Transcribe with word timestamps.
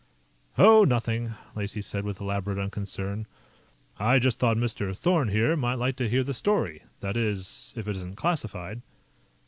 "Oh, 0.57 0.83
nothing," 0.83 1.35
Lacey 1.55 1.79
said 1.79 2.05
with 2.05 2.19
elaborate 2.19 2.57
unconcern, 2.57 3.27
"I 3.99 4.17
just 4.17 4.39
thought 4.39 4.57
Mr. 4.57 4.97
Thorn, 4.97 5.27
here, 5.27 5.55
might 5.55 5.75
like 5.77 5.95
to 5.97 6.09
hear 6.09 6.23
the 6.23 6.33
story 6.33 6.81
that 7.01 7.15
is, 7.15 7.71
if 7.77 7.87
it 7.87 7.95
isn't 7.97 8.15
classified." 8.15 8.81